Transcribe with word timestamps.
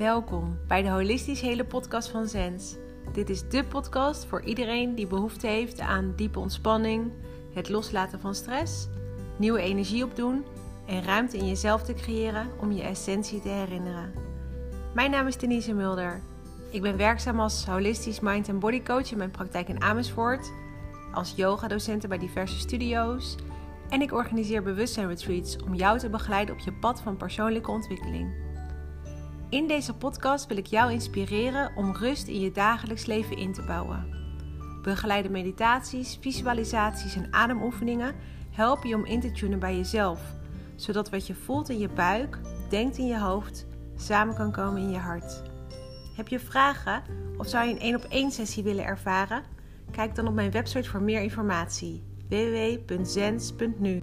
Welkom 0.00 0.58
bij 0.66 0.82
de 0.82 0.88
Holistisch 0.88 1.40
Hele 1.40 1.64
podcast 1.64 2.08
van 2.08 2.26
Zens. 2.28 2.76
Dit 3.12 3.30
is 3.30 3.48
de 3.48 3.64
podcast 3.64 4.24
voor 4.24 4.42
iedereen 4.42 4.94
die 4.94 5.06
behoefte 5.06 5.46
heeft 5.46 5.80
aan 5.80 6.12
diepe 6.16 6.38
ontspanning, 6.38 7.12
het 7.54 7.68
loslaten 7.68 8.20
van 8.20 8.34
stress, 8.34 8.88
nieuwe 9.38 9.60
energie 9.60 10.04
opdoen 10.04 10.44
en 10.86 11.04
ruimte 11.04 11.36
in 11.36 11.46
jezelf 11.46 11.82
te 11.82 11.94
creëren 11.94 12.48
om 12.60 12.72
je 12.72 12.82
essentie 12.82 13.40
te 13.40 13.48
herinneren. 13.48 14.12
Mijn 14.94 15.10
naam 15.10 15.26
is 15.26 15.36
Denise 15.36 15.74
Mulder. 15.74 16.20
Ik 16.70 16.82
ben 16.82 16.96
werkzaam 16.96 17.40
als 17.40 17.66
holistisch 17.66 18.20
mind 18.20 18.48
en 18.48 18.58
body 18.58 18.82
coach 18.82 19.10
in 19.10 19.18
mijn 19.18 19.30
praktijk 19.30 19.68
in 19.68 19.82
Amersfoort, 19.82 20.52
als 21.12 21.32
yogadocenten 21.36 22.08
bij 22.08 22.18
diverse 22.18 22.58
studio's 22.58 23.36
en 23.88 24.02
ik 24.02 24.12
organiseer 24.12 24.62
bewustzijn 24.62 25.08
retreats 25.08 25.56
om 25.56 25.74
jou 25.74 25.98
te 25.98 26.10
begeleiden 26.10 26.54
op 26.54 26.60
je 26.60 26.72
pad 26.72 27.00
van 27.00 27.16
persoonlijke 27.16 27.70
ontwikkeling. 27.70 28.49
In 29.50 29.66
deze 29.66 29.94
podcast 29.94 30.46
wil 30.46 30.56
ik 30.56 30.66
jou 30.66 30.92
inspireren 30.92 31.72
om 31.76 31.96
rust 31.96 32.26
in 32.26 32.40
je 32.40 32.52
dagelijks 32.52 33.06
leven 33.06 33.36
in 33.36 33.52
te 33.52 33.62
bouwen. 33.62 34.06
Begeleide 34.82 35.30
meditaties, 35.30 36.18
visualisaties 36.20 37.16
en 37.16 37.32
ademoefeningen 37.32 38.14
helpen 38.50 38.88
je 38.88 38.94
om 38.94 39.04
in 39.04 39.20
te 39.20 39.32
tunen 39.32 39.58
bij 39.58 39.76
jezelf, 39.76 40.20
zodat 40.76 41.10
wat 41.10 41.26
je 41.26 41.34
voelt 41.34 41.68
in 41.68 41.78
je 41.78 41.88
buik, 41.88 42.38
denkt 42.68 42.98
in 42.98 43.06
je 43.06 43.18
hoofd, 43.18 43.66
samen 43.96 44.34
kan 44.34 44.52
komen 44.52 44.82
in 44.82 44.90
je 44.90 44.98
hart. 44.98 45.42
Heb 46.16 46.28
je 46.28 46.38
vragen 46.38 47.02
of 47.36 47.48
zou 47.48 47.66
je 47.66 47.72
een 47.72 47.80
één 47.80 47.96
op 47.96 48.04
één 48.04 48.30
sessie 48.30 48.62
willen 48.62 48.84
ervaren? 48.84 49.42
Kijk 49.90 50.14
dan 50.14 50.26
op 50.26 50.34
mijn 50.34 50.50
website 50.50 50.88
voor 50.88 51.02
meer 51.02 51.22
informatie 51.22 52.02
www.zens.nu. 52.28 53.98